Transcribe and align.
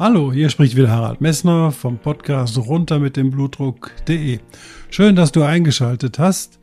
Hallo, 0.00 0.32
hier 0.32 0.48
spricht 0.48 0.76
wieder 0.76 0.90
Harald 0.90 1.20
Messner 1.20 1.72
vom 1.72 1.98
Podcast 1.98 2.56
runter 2.56 2.98
mit 2.98 3.18
dem 3.18 3.30
Blutdruck.de. 3.30 4.38
Schön, 4.88 5.14
dass 5.14 5.30
du 5.30 5.42
eingeschaltet 5.42 6.18
hast. 6.18 6.58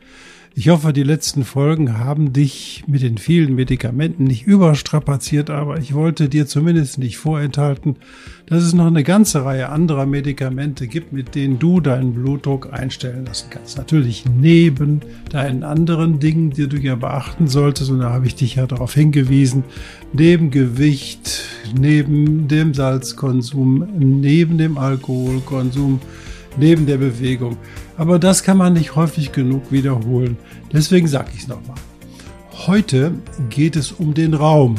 Ich 0.59 0.69
hoffe, 0.69 0.91
die 0.91 1.03
letzten 1.03 1.43
Folgen 1.43 1.99
haben 1.99 2.33
dich 2.33 2.83
mit 2.87 3.03
den 3.03 3.19
vielen 3.19 3.53
Medikamenten 3.53 4.23
nicht 4.23 4.47
überstrapaziert, 4.47 5.51
aber 5.51 5.77
ich 5.77 5.93
wollte 5.93 6.29
dir 6.29 6.47
zumindest 6.47 6.97
nicht 6.97 7.19
vorenthalten, 7.19 7.97
dass 8.47 8.63
es 8.63 8.73
noch 8.73 8.87
eine 8.87 9.03
ganze 9.03 9.45
Reihe 9.45 9.69
anderer 9.69 10.07
Medikamente 10.07 10.87
gibt, 10.87 11.13
mit 11.13 11.35
denen 11.35 11.59
du 11.59 11.79
deinen 11.79 12.15
Blutdruck 12.15 12.73
einstellen 12.73 13.27
lassen 13.27 13.51
kannst. 13.51 13.77
Natürlich 13.77 14.25
neben 14.25 15.01
deinen 15.29 15.61
anderen 15.61 16.19
Dingen, 16.19 16.49
die 16.49 16.67
du 16.67 16.77
ja 16.77 16.95
beachten 16.95 17.47
solltest, 17.47 17.91
und 17.91 17.99
da 17.99 18.09
habe 18.09 18.25
ich 18.25 18.33
dich 18.33 18.55
ja 18.55 18.65
darauf 18.65 18.95
hingewiesen, 18.95 19.63
neben 20.11 20.49
Gewicht, 20.49 21.43
neben 21.79 22.47
dem 22.47 22.73
Salzkonsum, 22.73 23.87
neben 23.99 24.57
dem 24.57 24.79
Alkoholkonsum, 24.79 25.99
neben 26.57 26.85
der 26.85 26.97
Bewegung. 26.97 27.57
Aber 27.97 28.19
das 28.19 28.43
kann 28.43 28.57
man 28.57 28.73
nicht 28.73 28.95
häufig 28.95 29.31
genug 29.31 29.71
wiederholen. 29.71 30.37
Deswegen 30.71 31.07
sage 31.07 31.29
ich 31.33 31.41
es 31.41 31.47
nochmal. 31.47 31.77
Heute 32.65 33.13
geht 33.49 33.75
es 33.75 33.91
um 33.91 34.13
den 34.13 34.33
Raum. 34.33 34.75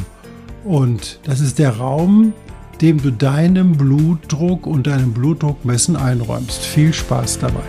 Und 0.63 1.19
das 1.23 1.39
ist 1.39 1.59
der 1.59 1.77
Raum, 1.77 2.33
dem 2.81 3.01
du 3.01 3.11
deinem 3.11 3.73
Blutdruck 3.73 4.67
und 4.67 4.87
deinem 4.87 5.13
Blutdruckmessen 5.13 5.95
einräumst. 5.95 6.63
Viel 6.63 6.93
Spaß 6.93 7.39
dabei. 7.39 7.63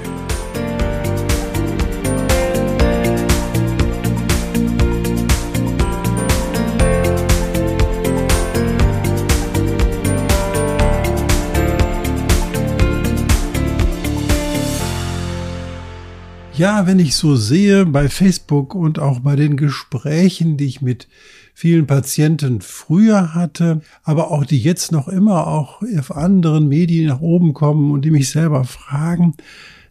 Ja, 16.60 16.86
wenn 16.86 16.98
ich 16.98 17.16
so 17.16 17.36
sehe 17.36 17.86
bei 17.86 18.10
Facebook 18.10 18.74
und 18.74 18.98
auch 18.98 19.20
bei 19.20 19.34
den 19.34 19.56
Gesprächen, 19.56 20.58
die 20.58 20.66
ich 20.66 20.82
mit 20.82 21.08
vielen 21.54 21.86
Patienten 21.86 22.60
früher 22.60 23.34
hatte, 23.34 23.80
aber 24.02 24.30
auch 24.30 24.44
die 24.44 24.58
jetzt 24.58 24.92
noch 24.92 25.08
immer 25.08 25.46
auch 25.46 25.80
auf 25.98 26.14
anderen 26.14 26.68
Medien 26.68 27.08
nach 27.08 27.22
oben 27.22 27.54
kommen 27.54 27.90
und 27.92 28.04
die 28.04 28.10
mich 28.10 28.28
selber 28.28 28.64
fragen, 28.64 29.36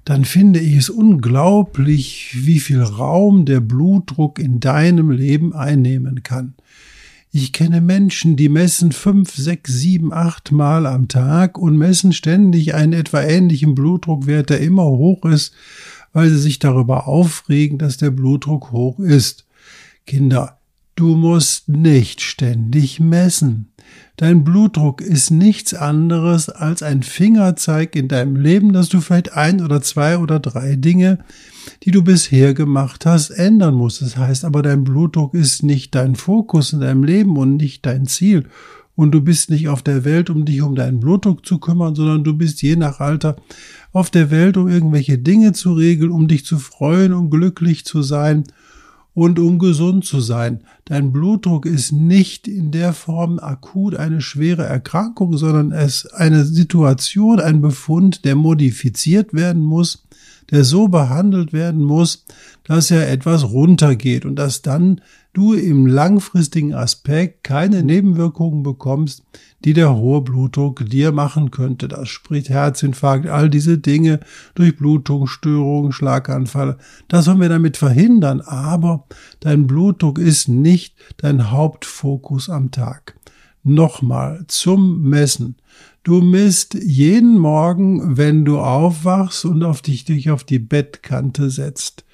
dann 0.05 0.25
finde 0.25 0.59
ich 0.59 0.75
es 0.75 0.91
unglaublich, 0.91 2.35
wie 2.35 2.59
viel 2.59 2.83
Raum 2.83 3.45
der 3.45 3.61
Blutdruck 3.61 4.37
in 4.37 4.59
deinem 4.59 5.09
Leben 5.09 5.53
einnehmen 5.53 6.21
kann. 6.21 6.53
Ich 7.31 7.51
kenne 7.51 7.81
Menschen, 7.81 8.35
die 8.35 8.49
messen 8.49 8.91
fünf, 8.91 9.35
sechs, 9.35 9.73
sieben, 9.73 10.13
acht 10.13 10.51
Mal 10.51 10.85
am 10.85 11.07
Tag 11.07 11.57
und 11.57 11.77
messen 11.77 12.13
ständig 12.13 12.75
einen 12.75 12.93
etwa 12.93 13.23
ähnlichen 13.23 13.73
Blutdruckwert, 13.73 14.51
der 14.51 14.59
immer 14.59 14.85
hoch 14.85 15.25
ist 15.25 15.55
weil 16.13 16.29
sie 16.29 16.39
sich 16.39 16.59
darüber 16.59 17.07
aufregen, 17.07 17.77
dass 17.77 17.97
der 17.97 18.11
Blutdruck 18.11 18.71
hoch 18.71 18.99
ist. 18.99 19.45
Kinder, 20.05 20.59
du 20.95 21.15
musst 21.15 21.69
nicht 21.69 22.21
ständig 22.21 22.99
messen. 22.99 23.71
Dein 24.17 24.43
Blutdruck 24.43 25.01
ist 25.01 25.31
nichts 25.31 25.73
anderes 25.73 26.49
als 26.49 26.83
ein 26.83 27.03
Fingerzeig 27.03 27.95
in 27.95 28.09
deinem 28.09 28.35
Leben, 28.35 28.73
dass 28.73 28.89
du 28.89 28.99
vielleicht 28.99 29.33
ein 29.33 29.61
oder 29.63 29.81
zwei 29.81 30.17
oder 30.17 30.39
drei 30.39 30.75
Dinge, 30.75 31.19
die 31.83 31.91
du 31.91 32.03
bisher 32.03 32.53
gemacht 32.53 33.05
hast, 33.05 33.29
ändern 33.29 33.75
musst. 33.75 34.01
Das 34.01 34.17
heißt 34.17 34.43
aber, 34.43 34.61
dein 34.61 34.83
Blutdruck 34.83 35.33
ist 35.33 35.63
nicht 35.63 35.95
dein 35.95 36.15
Fokus 36.15 36.73
in 36.73 36.81
deinem 36.81 37.03
Leben 37.03 37.37
und 37.37 37.55
nicht 37.57 37.85
dein 37.85 38.07
Ziel. 38.07 38.47
Und 38.99 39.11
du 39.11 39.21
bist 39.21 39.49
nicht 39.49 39.69
auf 39.69 39.81
der 39.81 40.03
Welt, 40.03 40.29
um 40.29 40.43
dich 40.43 40.61
um 40.61 40.75
deinen 40.75 40.99
Blutdruck 40.99 41.45
zu 41.45 41.57
kümmern, 41.57 41.95
sondern 41.95 42.25
du 42.25 42.33
bist 42.33 42.61
je 42.61 42.75
nach 42.75 42.99
Alter 42.99 43.37
auf 43.93 44.09
der 44.09 44.29
Welt, 44.29 44.57
um 44.57 44.67
irgendwelche 44.67 45.17
Dinge 45.17 45.53
zu 45.53 45.71
regeln, 45.71 46.11
um 46.11 46.27
dich 46.27 46.43
zu 46.43 46.59
freuen, 46.59 47.13
um 47.13 47.29
glücklich 47.29 47.85
zu 47.85 48.01
sein 48.01 48.43
und 49.13 49.39
um 49.39 49.57
gesund 49.57 50.03
zu 50.03 50.19
sein. 50.19 50.65
Dein 50.83 51.13
Blutdruck 51.13 51.65
ist 51.65 51.93
nicht 51.93 52.49
in 52.49 52.71
der 52.71 52.91
Form 52.91 53.39
akut 53.39 53.95
eine 53.95 54.19
schwere 54.19 54.65
Erkrankung, 54.65 55.37
sondern 55.37 55.71
es 55.71 56.03
ist 56.03 56.13
eine 56.15 56.43
Situation, 56.43 57.39
ein 57.39 57.61
Befund, 57.61 58.25
der 58.25 58.35
modifiziert 58.35 59.33
werden 59.33 59.63
muss, 59.63 60.03
der 60.51 60.63
so 60.63 60.87
behandelt 60.87 61.53
werden 61.53 61.83
muss, 61.83 62.25
dass 62.63 62.91
er 62.91 63.09
etwas 63.09 63.43
runtergeht 63.51 64.25
und 64.25 64.35
dass 64.35 64.61
dann 64.61 65.01
du 65.33 65.53
im 65.53 65.85
langfristigen 65.85 66.73
Aspekt 66.73 67.43
keine 67.43 67.83
Nebenwirkungen 67.83 68.63
bekommst, 68.63 69.23
die 69.63 69.73
der 69.73 69.95
hohe 69.95 70.21
Blutdruck 70.21 70.85
dir 70.89 71.11
machen 71.11 71.51
könnte. 71.51 71.87
Das 71.87 72.09
spricht 72.09 72.49
Herzinfarkt, 72.49 73.27
all 73.27 73.49
diese 73.49 73.77
Dinge, 73.77 74.19
Durchblutungsstörungen, 74.55 75.91
Schlaganfall. 75.91 76.77
Das 77.07 77.27
wollen 77.27 77.41
wir 77.41 77.49
damit 77.49 77.77
verhindern, 77.77 78.41
aber 78.41 79.05
dein 79.39 79.67
Blutdruck 79.67 80.17
ist 80.17 80.47
nicht 80.47 80.95
dein 81.17 81.51
Hauptfokus 81.51 82.49
am 82.49 82.71
Tag. 82.71 83.15
Nochmal 83.63 84.45
zum 84.47 85.01
Messen. 85.01 85.55
Du 86.03 86.21
misst 86.21 86.75
jeden 86.75 87.37
Morgen, 87.37 88.17
wenn 88.17 88.45
du 88.45 88.59
aufwachst 88.59 89.45
und 89.45 89.63
auf 89.63 89.81
dich, 89.81 90.05
dich 90.05 90.31
auf 90.31 90.43
die 90.43 90.59
Bettkante 90.59 91.49
setzt 91.49 92.05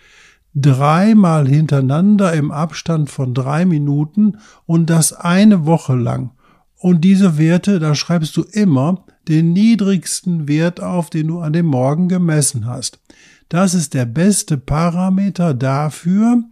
dreimal 0.56 1.48
hintereinander 1.48 2.34
im 2.34 2.50
Abstand 2.50 3.10
von 3.10 3.34
drei 3.34 3.66
Minuten 3.66 4.38
und 4.66 4.90
das 4.90 5.12
eine 5.12 5.66
Woche 5.66 5.96
lang. 5.96 6.32
Und 6.78 7.02
diese 7.02 7.38
Werte, 7.38 7.80
da 7.80 7.94
schreibst 7.94 8.36
du 8.38 8.44
immer 8.44 9.04
den 9.28 9.54
niedrigsten 9.54 10.48
Wert 10.48 10.82
auf, 10.82 11.10
den 11.10 11.28
du 11.28 11.40
an 11.40 11.54
dem 11.54 11.66
Morgen 11.66 12.08
gemessen 12.08 12.66
hast. 12.66 13.00
Das 13.50 13.74
ist 13.74 13.94
der 13.94 14.06
beste 14.06 14.58
Parameter 14.58 15.54
dafür, 15.54 16.44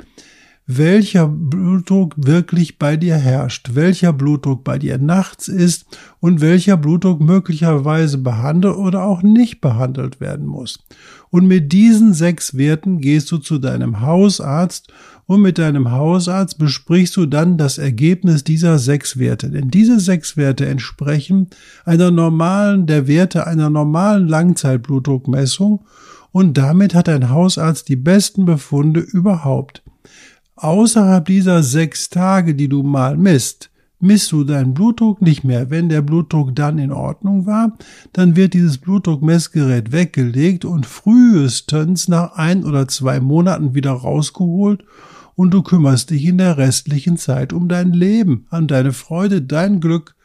welcher 0.65 1.27
Blutdruck 1.27 2.13
wirklich 2.15 2.79
bei 2.79 2.95
dir 2.95 3.17
herrscht, 3.17 3.71
welcher 3.73 4.13
Blutdruck 4.13 4.63
bei 4.63 4.79
dir 4.79 4.97
nachts 4.97 5.49
ist 5.49 5.85
und 6.19 6.39
welcher 6.39 6.77
Blutdruck 6.77 7.19
möglicherweise 7.19 8.17
behandelt 8.17 8.77
oder 8.77 9.03
auch 9.03 9.23
nicht 9.23 9.59
behandelt 9.59 10.21
werden 10.21 10.45
muss. 10.45 10.79
Und 11.29 11.47
mit 11.47 11.73
diesen 11.73 12.13
sechs 12.13 12.55
Werten 12.55 12.99
gehst 12.99 13.31
du 13.31 13.39
zu 13.39 13.57
deinem 13.57 13.99
Hausarzt 14.01 14.93
und 15.25 15.41
mit 15.41 15.57
deinem 15.57 15.91
Hausarzt 15.91 16.57
besprichst 16.57 17.17
du 17.17 17.25
dann 17.25 17.57
das 17.57 17.77
Ergebnis 17.77 18.43
dieser 18.43 18.79
sechs 18.79 19.17
Werte. 19.17 19.49
Denn 19.49 19.69
diese 19.69 19.99
sechs 19.99 20.37
Werte 20.37 20.65
entsprechen 20.65 21.49
einer 21.85 22.11
normalen, 22.11 22.85
der 22.85 23.07
Werte 23.07 23.47
einer 23.47 23.69
normalen 23.69 24.27
Langzeitblutdruckmessung 24.27 25.83
und 26.31 26.57
damit 26.57 26.95
hat 26.95 27.09
ein 27.09 27.29
Hausarzt 27.29 27.89
die 27.89 27.95
besten 27.95 28.45
Befunde 28.45 28.99
überhaupt. 28.99 29.82
Außerhalb 30.63 31.25
dieser 31.25 31.61
sechs 31.61 32.09
Tage, 32.09 32.55
die 32.55 32.69
du 32.69 32.83
mal 32.83 33.17
misst, 33.17 33.69
misst 33.99 34.31
du 34.31 34.45
deinen 34.45 34.73
Blutdruck 34.73 35.21
nicht 35.21 35.43
mehr. 35.43 35.69
Wenn 35.69 35.89
der 35.89 36.01
Blutdruck 36.01 36.55
dann 36.55 36.77
in 36.77 36.93
Ordnung 36.93 37.45
war, 37.45 37.77
dann 38.13 38.37
wird 38.37 38.53
dieses 38.53 38.77
Blutdruckmessgerät 38.77 39.91
weggelegt 39.91 40.63
und 40.63 40.85
frühestens 40.85 42.07
nach 42.07 42.37
ein 42.37 42.63
oder 42.63 42.87
zwei 42.87 43.19
Monaten 43.19 43.75
wieder 43.75 43.91
rausgeholt 43.91 44.85
und 45.35 45.53
du 45.53 45.63
kümmerst 45.63 46.11
dich 46.11 46.23
in 46.23 46.37
der 46.37 46.57
restlichen 46.57 47.17
Zeit 47.17 47.51
um 47.51 47.67
dein 47.67 47.91
Leben, 47.91 48.47
an 48.49 48.69
deine 48.69 48.93
Freude, 48.93 49.41
dein 49.41 49.81
Glück, 49.81 50.15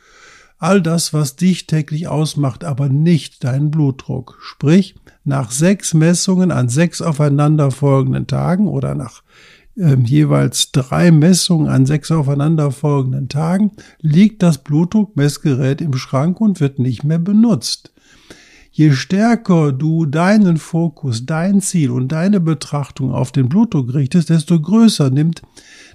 all 0.58 0.81
das, 0.81 1.12
was 1.12 1.34
dich 1.34 1.67
täglich 1.67 2.06
ausmacht, 2.06 2.62
aber 2.62 2.88
nicht 2.88 3.43
deinen 3.43 3.73
Blutdruck. 3.73 4.38
Sprich, 4.41 4.94
nach 5.25 5.50
sechs 5.50 5.94
Messungen 5.94 6.52
an 6.52 6.69
sechs 6.69 7.02
aufeinanderfolgenden 7.02 8.29
Tagen 8.29 8.69
oder 8.69 8.94
nach 8.94 9.25
äh, 9.79 9.97
jeweils 10.05 10.73
drei 10.73 11.11
Messungen 11.11 11.69
an 11.69 11.87
sechs 11.87 12.11
aufeinanderfolgenden 12.11 13.29
Tagen 13.29 13.73
liegt 14.01 14.43
das 14.43 14.59
Blutdruckmessgerät 14.59 15.81
im 15.81 15.95
Schrank 15.95 16.41
und 16.41 16.61
wird 16.61 16.79
nicht 16.79 17.05
mehr 17.05 17.19
benutzt. 17.19 17.93
Je 18.79 18.93
stärker 18.93 19.73
du 19.73 20.07
deinen 20.07 20.57
Fokus, 20.57 21.27
dein 21.27 21.61
Ziel 21.61 21.91
und 21.91 22.13
deine 22.13 22.39
Betrachtung 22.39 23.13
auf 23.13 23.33
den 23.33 23.49
Blutdruck 23.49 23.93
richtest, 23.93 24.31
desto 24.31 24.61
größer 24.61 25.11
nimmt 25.11 25.43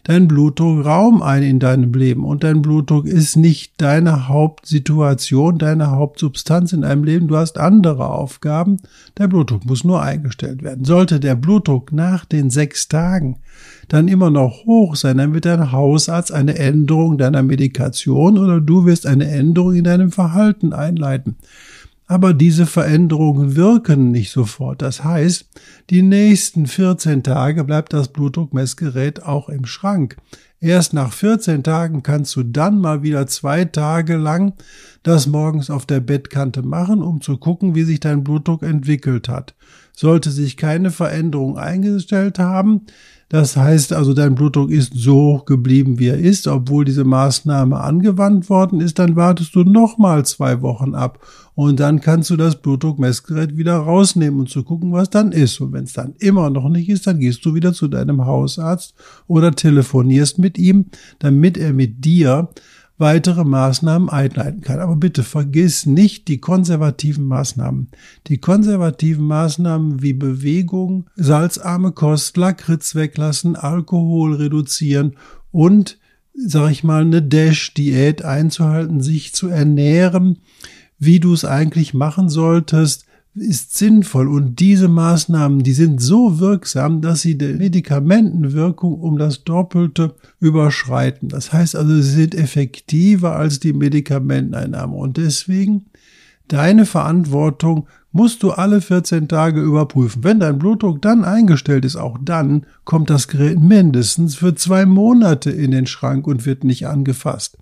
dein 0.03 0.27
Blutdruck 0.27 0.83
Raum 0.83 1.21
ein 1.21 1.43
in 1.43 1.59
deinem 1.59 1.93
Leben. 1.93 2.25
Und 2.25 2.43
dein 2.43 2.61
Blutdruck 2.61 3.05
ist 3.05 3.37
nicht 3.37 3.75
deine 3.77 4.27
Hauptsituation, 4.27 5.59
deine 5.59 5.91
Hauptsubstanz 5.91 6.73
in 6.73 6.81
deinem 6.81 7.05
Leben. 7.05 7.29
Du 7.29 7.37
hast 7.37 7.57
andere 7.57 8.09
Aufgaben. 8.09 8.81
Der 9.17 9.29
Blutdruck 9.29 9.63
muss 9.63 9.85
nur 9.85 10.01
eingestellt 10.01 10.61
werden. 10.61 10.83
Sollte 10.83 11.21
der 11.21 11.35
Blutdruck 11.35 11.93
nach 11.93 12.25
den 12.25 12.49
sechs 12.49 12.89
Tagen 12.89 13.37
dann 13.87 14.09
immer 14.09 14.29
noch 14.29 14.65
hoch 14.65 14.97
sein, 14.97 15.19
dann 15.19 15.33
wird 15.33 15.45
dein 15.45 15.71
Hausarzt 15.71 16.33
eine 16.33 16.57
Änderung 16.57 17.17
deiner 17.17 17.43
Medikation 17.43 18.37
oder 18.37 18.59
du 18.59 18.85
wirst 18.85 19.07
eine 19.07 19.29
Änderung 19.29 19.73
in 19.73 19.85
deinem 19.85 20.11
Verhalten 20.11 20.73
einleiten. 20.73 21.37
Aber 22.13 22.35
diese 22.35 22.67
Veränderungen 22.67 23.55
wirken 23.55 24.11
nicht 24.11 24.29
sofort. 24.29 24.83
Das 24.83 25.03
heißt, 25.03 25.49
die 25.89 26.03
nächsten 26.03 26.67
14 26.67 27.23
Tage 27.23 27.63
bleibt 27.63 27.91
das 27.91 28.09
Blutdruckmessgerät 28.09 29.23
auch 29.23 29.49
im 29.49 29.65
Schrank. 29.65 30.17
Erst 30.59 30.93
nach 30.93 31.11
14 31.11 31.63
Tagen 31.63 32.03
kannst 32.03 32.35
du 32.35 32.43
dann 32.43 32.79
mal 32.79 33.01
wieder 33.01 33.25
zwei 33.25 33.65
Tage 33.65 34.17
lang 34.17 34.53
das 35.01 35.25
morgens 35.25 35.71
auf 35.71 35.87
der 35.87 36.01
Bettkante 36.01 36.61
machen, 36.61 37.01
um 37.01 37.19
zu 37.19 37.37
gucken, 37.37 37.73
wie 37.73 37.83
sich 37.83 37.99
dein 37.99 38.23
Blutdruck 38.23 38.61
entwickelt 38.61 39.27
hat. 39.27 39.55
Sollte 39.95 40.31
sich 40.31 40.57
keine 40.57 40.91
Veränderung 40.91 41.57
eingestellt 41.57 42.39
haben, 42.39 42.81
das 43.33 43.57
heißt 43.57 43.93
also, 43.93 44.13
dein 44.13 44.35
Blutdruck 44.35 44.69
ist 44.69 44.93
so 44.93 45.41
geblieben, 45.43 45.97
wie 45.97 46.09
er 46.09 46.19
ist, 46.19 46.47
obwohl 46.47 46.85
diese 46.85 47.03
Maßnahme 47.03 47.79
angewandt 47.79 48.47
worden 48.47 48.79
ist, 48.79 48.99
dann 48.99 49.15
wartest 49.15 49.55
du 49.55 49.63
nochmal 49.63 50.23
zwei 50.23 50.61
Wochen 50.61 50.93
ab. 50.93 51.17
Und 51.55 51.79
dann 51.79 51.99
kannst 51.99 52.29
du 52.29 52.37
das 52.37 52.61
Blutdruckmessgerät 52.61 53.57
wieder 53.57 53.77
rausnehmen 53.77 54.41
und 54.41 54.49
zu 54.51 54.61
gucken, 54.61 54.91
was 54.91 55.09
dann 55.09 55.31
ist. 55.31 55.59
Und 55.61 55.73
wenn 55.73 55.85
es 55.85 55.93
dann 55.93 56.13
immer 56.19 56.51
noch 56.51 56.69
nicht 56.69 56.89
ist, 56.89 57.07
dann 57.07 57.17
gehst 57.17 57.43
du 57.43 57.55
wieder 57.55 57.73
zu 57.73 57.87
deinem 57.87 58.23
Hausarzt 58.23 58.93
oder 59.25 59.51
telefonierst 59.51 60.37
mit 60.37 60.59
ihm, 60.59 60.85
damit 61.17 61.57
er 61.57 61.73
mit 61.73 62.05
dir 62.05 62.49
weitere 63.03 63.43
Maßnahmen 63.43 64.09
einleiten 64.09 64.61
kann. 64.61 64.79
Aber 64.79 64.95
bitte 64.95 65.23
vergiss 65.23 65.85
nicht 65.85 66.29
die 66.29 66.39
konservativen 66.39 67.25
Maßnahmen. 67.25 67.89
Die 68.27 68.37
konservativen 68.37 69.27
Maßnahmen 69.27 70.01
wie 70.01 70.13
Bewegung, 70.13 71.09
salzarme 71.17 71.91
Kost, 71.91 72.37
Lakritz 72.37 72.95
weglassen, 72.95 73.57
Alkohol 73.57 74.35
reduzieren 74.35 75.17
und, 75.51 75.99
sag 76.33 76.71
ich 76.71 76.85
mal, 76.85 77.01
eine 77.01 77.21
Dash-Diät 77.21 78.23
einzuhalten, 78.23 79.01
sich 79.01 79.35
zu 79.35 79.49
ernähren, 79.49 80.39
wie 80.97 81.19
du 81.19 81.33
es 81.33 81.43
eigentlich 81.43 81.93
machen 81.93 82.29
solltest, 82.29 83.05
ist 83.35 83.75
sinnvoll 83.75 84.27
und 84.27 84.59
diese 84.59 84.87
Maßnahmen, 84.87 85.63
die 85.63 85.73
sind 85.73 85.99
so 86.01 86.39
wirksam, 86.39 87.01
dass 87.01 87.21
sie 87.21 87.37
die 87.37 87.53
Medikamentenwirkung 87.53 88.99
um 88.99 89.17
das 89.17 89.43
Doppelte 89.43 90.15
überschreiten. 90.39 91.29
Das 91.29 91.51
heißt 91.51 91.75
also, 91.75 91.95
sie 91.95 92.11
sind 92.11 92.35
effektiver 92.35 93.35
als 93.35 93.59
die 93.59 93.73
Medikamenteneinnahme 93.73 94.95
und 94.95 95.17
deswegen 95.17 95.85
deine 96.47 96.85
Verantwortung 96.85 97.87
musst 98.11 98.43
du 98.43 98.51
alle 98.51 98.79
14 98.79 99.27
Tage 99.27 99.59
überprüfen. 99.59 100.23
Wenn 100.23 100.39
dein 100.39 100.59
Blutdruck 100.59 101.01
dann 101.01 101.25
eingestellt 101.25 101.83
ist, 101.83 101.95
auch 101.95 102.19
dann 102.21 102.67
kommt 102.85 103.09
das 103.09 103.27
Gerät 103.27 103.59
mindestens 103.59 104.35
für 104.35 104.53
zwei 104.53 104.85
Monate 104.85 105.49
in 105.49 105.71
den 105.71 105.87
Schrank 105.87 106.27
und 106.27 106.45
wird 106.45 106.63
nicht 106.63 106.85
angefasst. 106.85 107.57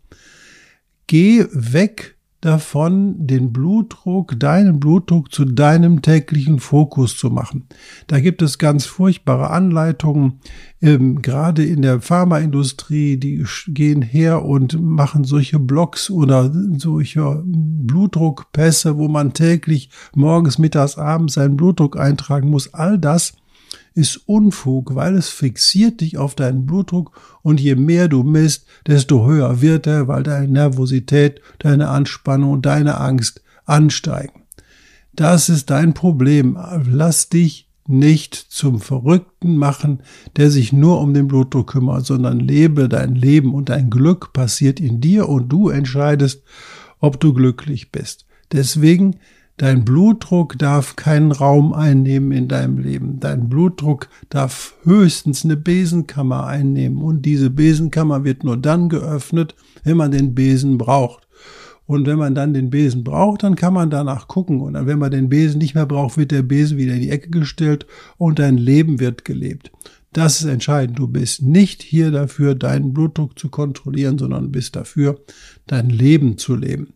Geh 1.07 1.45
weg 1.53 2.17
davon, 2.41 3.27
den 3.27 3.53
Blutdruck, 3.53 4.39
deinen 4.39 4.79
Blutdruck 4.79 5.31
zu 5.31 5.45
deinem 5.45 6.01
täglichen 6.01 6.59
Fokus 6.59 7.15
zu 7.15 7.29
machen. 7.29 7.67
Da 8.07 8.19
gibt 8.19 8.41
es 8.41 8.57
ganz 8.57 8.85
furchtbare 8.85 9.51
Anleitungen, 9.51 10.39
ähm, 10.81 11.21
gerade 11.21 11.63
in 11.63 11.83
der 11.83 12.01
Pharmaindustrie, 12.01 13.17
die 13.17 13.45
gehen 13.67 14.01
her 14.01 14.43
und 14.43 14.81
machen 14.81 15.23
solche 15.23 15.59
Blogs 15.59 16.09
oder 16.09 16.51
solche 16.77 17.43
Blutdruckpässe, 17.45 18.97
wo 18.97 19.07
man 19.07 19.33
täglich 19.33 19.91
morgens, 20.15 20.57
mittags, 20.57 20.97
abends 20.97 21.35
seinen 21.35 21.57
Blutdruck 21.57 21.97
eintragen 21.97 22.49
muss. 22.49 22.73
All 22.73 22.97
das 22.97 23.33
ist 23.93 24.27
Unfug, 24.27 24.95
weil 24.95 25.15
es 25.15 25.29
fixiert 25.29 26.01
dich 26.01 26.17
auf 26.17 26.35
deinen 26.35 26.65
Blutdruck 26.65 27.11
und 27.41 27.59
je 27.59 27.75
mehr 27.75 28.07
du 28.07 28.23
misst, 28.23 28.65
desto 28.87 29.25
höher 29.25 29.61
wird 29.61 29.87
er, 29.87 30.07
weil 30.07 30.23
deine 30.23 30.47
Nervosität, 30.47 31.41
deine 31.59 31.89
Anspannung 31.89 32.51
und 32.51 32.65
deine 32.65 32.99
Angst 32.99 33.41
ansteigen. 33.65 34.43
Das 35.13 35.49
ist 35.49 35.69
dein 35.69 35.93
Problem. 35.93 36.57
Lass 36.89 37.29
dich 37.29 37.67
nicht 37.87 38.35
zum 38.35 38.79
Verrückten 38.79 39.57
machen, 39.57 40.01
der 40.37 40.49
sich 40.49 40.71
nur 40.71 41.01
um 41.01 41.13
den 41.13 41.27
Blutdruck 41.27 41.71
kümmert, 41.71 42.05
sondern 42.05 42.39
lebe 42.39 42.87
dein 42.87 43.15
Leben 43.15 43.53
und 43.53 43.69
dein 43.69 43.89
Glück 43.89 44.33
passiert 44.33 44.79
in 44.79 45.01
dir 45.01 45.27
und 45.27 45.49
du 45.49 45.69
entscheidest, 45.69 46.43
ob 46.99 47.19
du 47.19 47.33
glücklich 47.33 47.91
bist. 47.91 48.25
Deswegen 48.51 49.17
Dein 49.61 49.85
Blutdruck 49.85 50.57
darf 50.57 50.95
keinen 50.95 51.31
Raum 51.31 51.71
einnehmen 51.71 52.31
in 52.31 52.47
deinem 52.47 52.79
Leben. 52.79 53.19
Dein 53.19 53.47
Blutdruck 53.47 54.09
darf 54.29 54.73
höchstens 54.81 55.45
eine 55.45 55.55
Besenkammer 55.55 56.47
einnehmen. 56.47 57.03
Und 57.03 57.27
diese 57.27 57.51
Besenkammer 57.51 58.23
wird 58.23 58.43
nur 58.43 58.57
dann 58.57 58.89
geöffnet, 58.89 59.53
wenn 59.83 59.97
man 59.97 60.09
den 60.09 60.33
Besen 60.33 60.79
braucht. 60.79 61.27
Und 61.85 62.07
wenn 62.07 62.17
man 62.17 62.33
dann 62.33 62.55
den 62.55 62.71
Besen 62.71 63.03
braucht, 63.03 63.43
dann 63.43 63.53
kann 63.53 63.75
man 63.75 63.91
danach 63.91 64.27
gucken. 64.27 64.61
Und 64.61 64.73
wenn 64.87 64.97
man 64.97 65.11
den 65.11 65.29
Besen 65.29 65.59
nicht 65.59 65.75
mehr 65.75 65.85
braucht, 65.85 66.17
wird 66.17 66.31
der 66.31 66.41
Besen 66.41 66.79
wieder 66.79 66.95
in 66.95 67.01
die 67.01 67.11
Ecke 67.11 67.29
gestellt 67.29 67.85
und 68.17 68.39
dein 68.39 68.57
Leben 68.57 68.99
wird 68.99 69.25
gelebt. 69.25 69.71
Das 70.11 70.41
ist 70.41 70.47
entscheidend. 70.47 70.97
Du 70.97 71.07
bist 71.07 71.43
nicht 71.43 71.83
hier 71.83 72.09
dafür, 72.09 72.55
deinen 72.55 72.93
Blutdruck 72.93 73.37
zu 73.37 73.49
kontrollieren, 73.49 74.17
sondern 74.17 74.51
bist 74.51 74.75
dafür, 74.75 75.19
dein 75.67 75.91
Leben 75.91 76.39
zu 76.39 76.55
leben. 76.55 76.93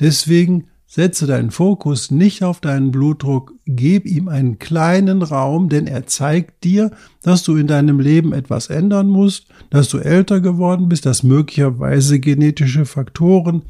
Deswegen 0.00 0.68
Setze 0.90 1.26
deinen 1.26 1.50
Fokus 1.50 2.10
nicht 2.10 2.42
auf 2.42 2.60
deinen 2.60 2.90
Blutdruck, 2.92 3.52
gib 3.66 4.06
ihm 4.06 4.26
einen 4.26 4.58
kleinen 4.58 5.20
Raum, 5.20 5.68
denn 5.68 5.86
er 5.86 6.06
zeigt 6.06 6.64
dir, 6.64 6.92
dass 7.22 7.42
du 7.42 7.56
in 7.56 7.66
deinem 7.66 8.00
Leben 8.00 8.32
etwas 8.32 8.68
ändern 8.68 9.10
musst, 9.10 9.48
dass 9.68 9.90
du 9.90 9.98
älter 9.98 10.40
geworden 10.40 10.88
bist, 10.88 11.04
dass 11.04 11.22
möglicherweise 11.22 12.20
genetische 12.20 12.86
Faktoren, 12.86 13.64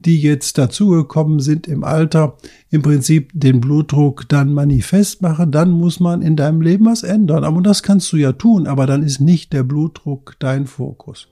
die 0.00 0.18
jetzt 0.18 0.56
dazugekommen 0.56 1.40
sind 1.40 1.68
im 1.68 1.84
Alter, 1.84 2.38
im 2.70 2.80
Prinzip 2.80 3.32
den 3.34 3.60
Blutdruck 3.60 4.26
dann 4.30 4.54
manifest 4.54 5.20
machen, 5.20 5.52
dann 5.52 5.72
muss 5.72 6.00
man 6.00 6.22
in 6.22 6.36
deinem 6.36 6.62
Leben 6.62 6.86
was 6.86 7.02
ändern. 7.02 7.44
Aber 7.44 7.60
das 7.60 7.82
kannst 7.82 8.10
du 8.14 8.16
ja 8.16 8.32
tun, 8.32 8.66
aber 8.66 8.86
dann 8.86 9.02
ist 9.02 9.20
nicht 9.20 9.52
der 9.52 9.62
Blutdruck 9.62 10.36
dein 10.38 10.66
Fokus. 10.66 11.28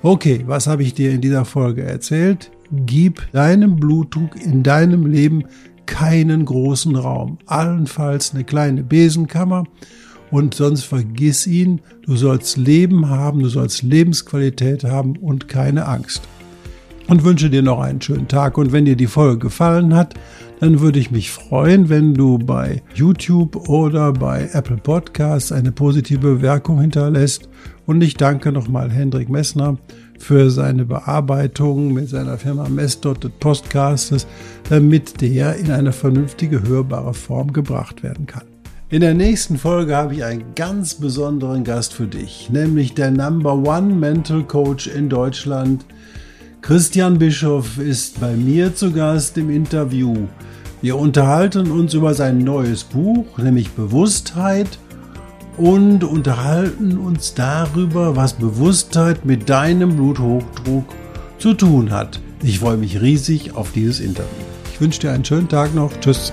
Okay, 0.00 0.44
was 0.46 0.66
habe 0.66 0.82
ich 0.82 0.94
dir 0.94 1.10
in 1.10 1.20
dieser 1.20 1.44
Folge 1.44 1.82
erzählt? 1.82 2.50
Gib 2.70 3.30
deinem 3.32 3.76
Blutdruck 3.76 4.36
in 4.36 4.62
deinem 4.62 5.06
Leben 5.06 5.44
keinen 5.86 6.44
großen 6.44 6.96
Raum, 6.96 7.38
allenfalls 7.46 8.34
eine 8.34 8.44
kleine 8.44 8.82
Besenkammer 8.82 9.64
und 10.30 10.54
sonst 10.54 10.84
vergiss 10.84 11.46
ihn, 11.46 11.80
du 12.04 12.16
sollst 12.16 12.56
Leben 12.56 13.08
haben, 13.08 13.40
du 13.40 13.48
sollst 13.48 13.82
Lebensqualität 13.82 14.84
haben 14.84 15.16
und 15.16 15.48
keine 15.48 15.86
Angst. 15.86 16.22
Und 17.08 17.22
wünsche 17.22 17.50
dir 17.50 17.62
noch 17.62 17.78
einen 17.78 18.02
schönen 18.02 18.26
Tag 18.26 18.58
und 18.58 18.72
wenn 18.72 18.84
dir 18.84 18.96
die 18.96 19.06
Folge 19.06 19.38
gefallen 19.38 19.94
hat, 19.94 20.14
dann 20.58 20.80
würde 20.80 20.98
ich 20.98 21.12
mich 21.12 21.30
freuen, 21.30 21.88
wenn 21.88 22.14
du 22.14 22.38
bei 22.38 22.82
YouTube 22.94 23.68
oder 23.68 24.12
bei 24.12 24.48
Apple 24.52 24.78
Podcasts 24.78 25.52
eine 25.52 25.70
positive 25.70 26.18
Bewertung 26.18 26.80
hinterlässt. 26.80 27.48
Und 27.84 28.02
ich 28.02 28.14
danke 28.14 28.50
nochmal 28.50 28.90
Hendrik 28.90 29.28
Messner 29.28 29.78
für 30.18 30.50
seine 30.50 30.84
Bearbeitung 30.84 31.92
mit 31.92 32.08
seiner 32.08 32.38
Firma 32.38 32.68
Messdotted 32.68 33.38
Podcastes, 33.40 34.26
damit 34.68 35.20
der 35.20 35.56
in 35.56 35.70
eine 35.70 35.92
vernünftige, 35.92 36.62
hörbare 36.62 37.14
Form 37.14 37.52
gebracht 37.52 38.02
werden 38.02 38.26
kann. 38.26 38.44
In 38.88 39.00
der 39.00 39.14
nächsten 39.14 39.58
Folge 39.58 39.96
habe 39.96 40.14
ich 40.14 40.24
einen 40.24 40.54
ganz 40.54 40.94
besonderen 40.94 41.64
Gast 41.64 41.92
für 41.92 42.06
dich, 42.06 42.50
nämlich 42.50 42.94
der 42.94 43.10
Number 43.10 43.54
One 43.54 43.92
Mental 43.92 44.44
Coach 44.44 44.86
in 44.86 45.08
Deutschland. 45.08 45.84
Christian 46.62 47.18
Bischoff 47.18 47.78
ist 47.78 48.20
bei 48.20 48.34
mir 48.34 48.74
zu 48.74 48.92
Gast 48.92 49.38
im 49.38 49.50
Interview. 49.50 50.14
Wir 50.82 50.96
unterhalten 50.96 51.70
uns 51.70 51.94
über 51.94 52.14
sein 52.14 52.38
neues 52.38 52.84
Buch, 52.84 53.38
nämlich 53.38 53.70
Bewusstheit 53.70 54.78
und 55.56 56.04
unterhalten 56.04 56.98
uns 56.98 57.34
darüber, 57.34 58.16
was 58.16 58.34
Bewusstheit 58.34 59.24
mit 59.24 59.48
deinem 59.48 59.96
Bluthochdruck 59.96 60.86
zu 61.38 61.54
tun 61.54 61.90
hat. 61.90 62.20
Ich 62.42 62.58
freue 62.60 62.76
mich 62.76 63.00
riesig 63.00 63.54
auf 63.54 63.72
dieses 63.72 64.00
Interview. 64.00 64.30
Ich 64.72 64.80
wünsche 64.80 65.00
dir 65.00 65.12
einen 65.12 65.24
schönen 65.24 65.48
Tag 65.48 65.74
noch. 65.74 65.90
Tschüss. 66.00 66.32